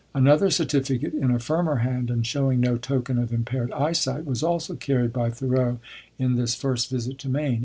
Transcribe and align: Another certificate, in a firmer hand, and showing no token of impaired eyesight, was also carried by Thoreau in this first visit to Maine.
Another 0.15 0.49
certificate, 0.49 1.13
in 1.13 1.29
a 1.29 1.37
firmer 1.37 1.75
hand, 1.75 2.09
and 2.09 2.25
showing 2.25 2.59
no 2.59 2.75
token 2.75 3.19
of 3.19 3.31
impaired 3.31 3.71
eyesight, 3.71 4.25
was 4.25 4.41
also 4.41 4.73
carried 4.73 5.13
by 5.13 5.29
Thoreau 5.29 5.77
in 6.17 6.37
this 6.37 6.55
first 6.55 6.89
visit 6.89 7.19
to 7.19 7.29
Maine. 7.29 7.59